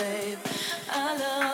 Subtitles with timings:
[0.00, 0.38] babe.
[0.90, 1.49] I love.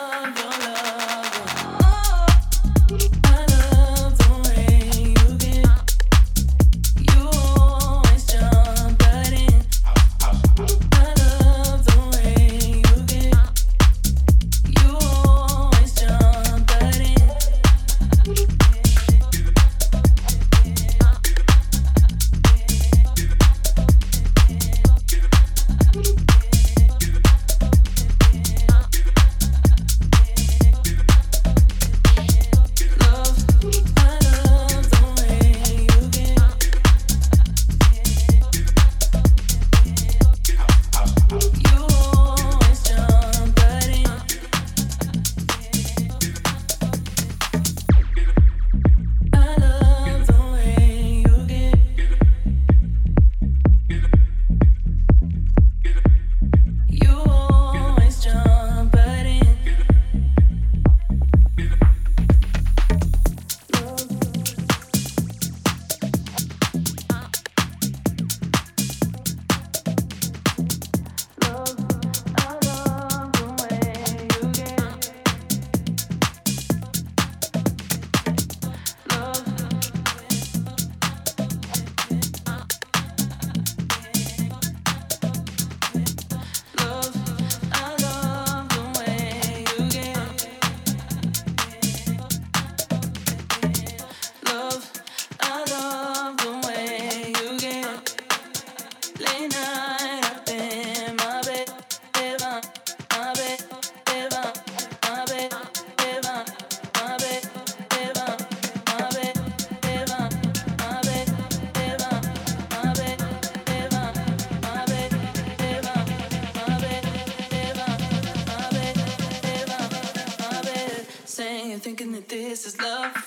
[122.57, 123.26] this is love.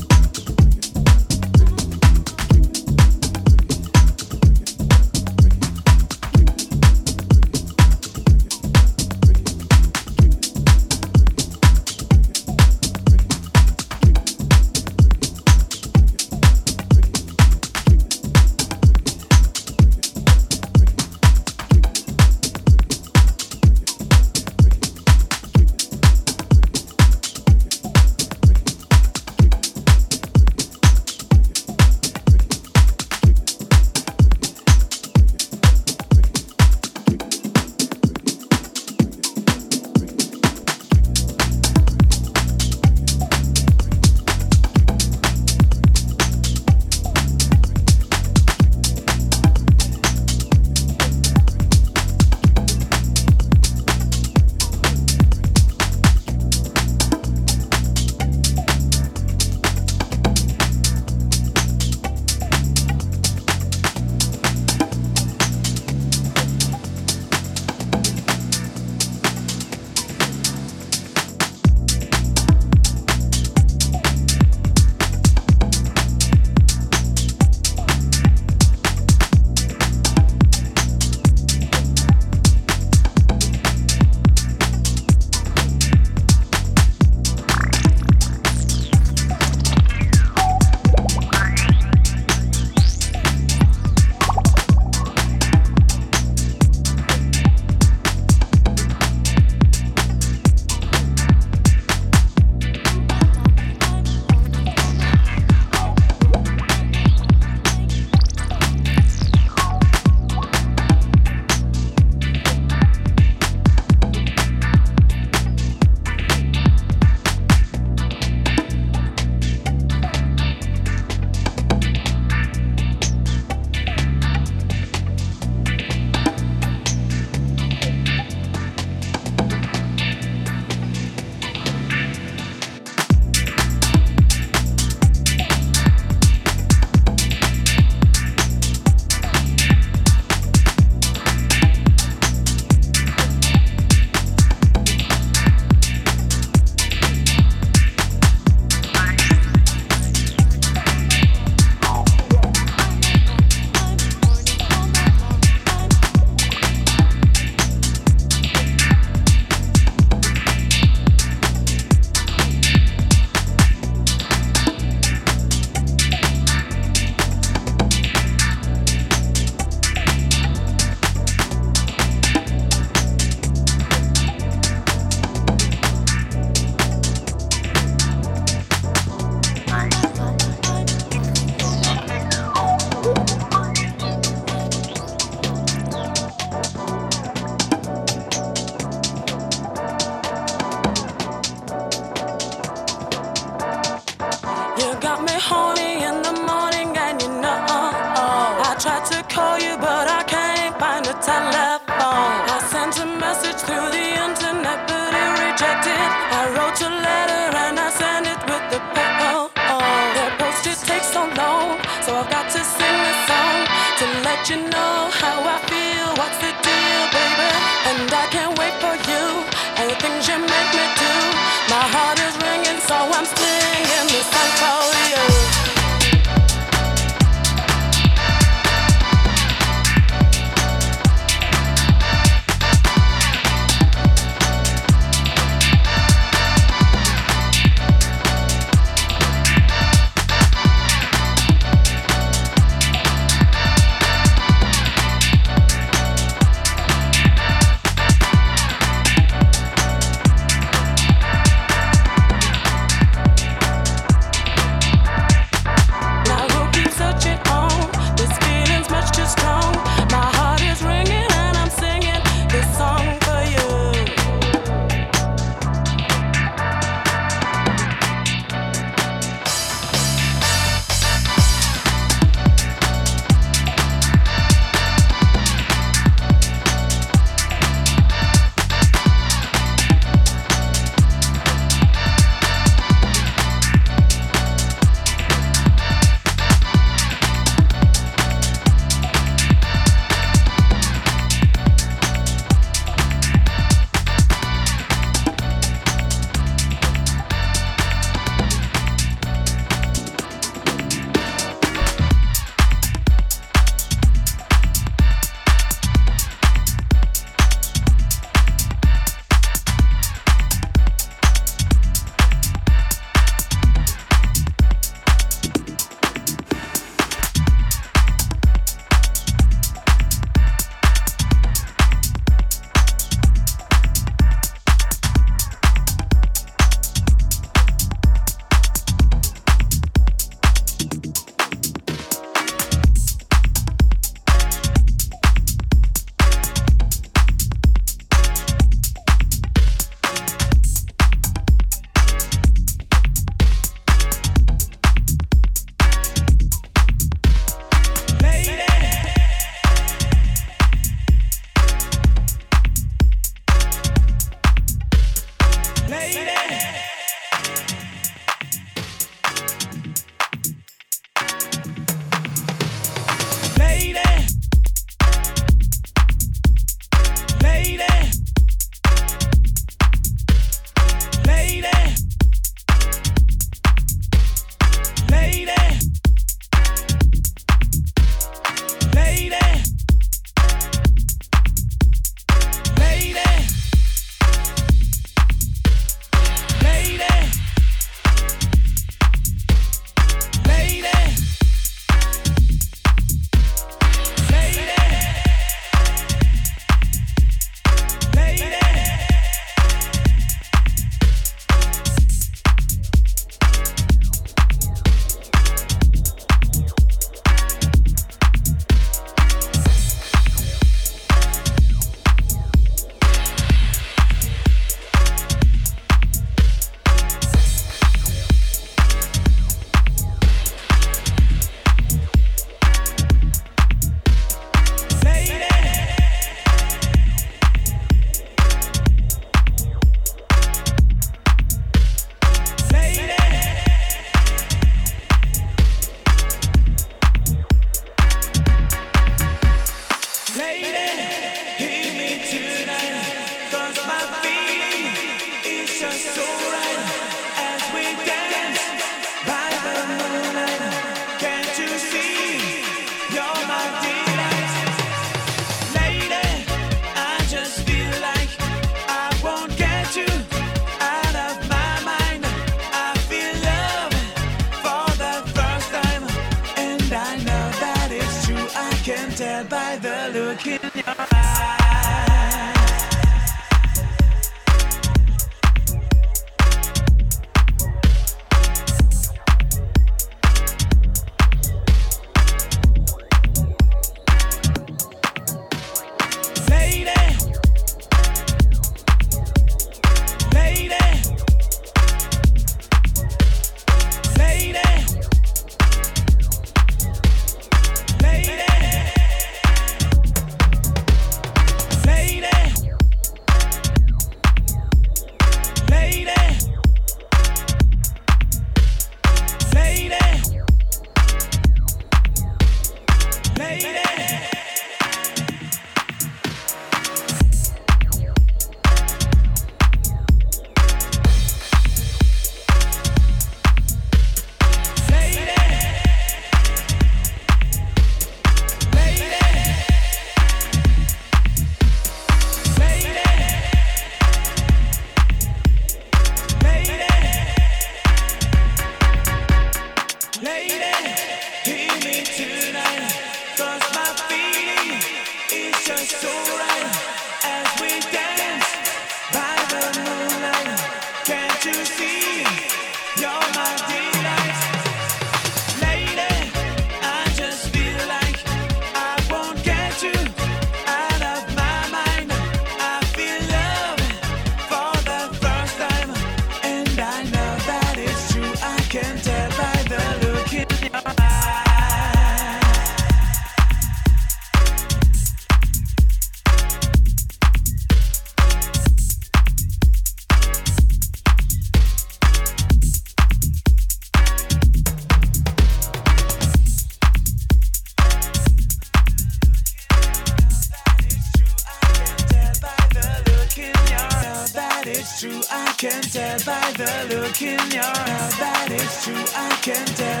[596.95, 599.05] Look in your eyes that it's true.
[599.15, 600.00] I can tell